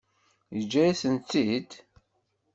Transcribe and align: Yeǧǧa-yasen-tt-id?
Yeǧǧa-yasen-tt-id? 0.55 1.69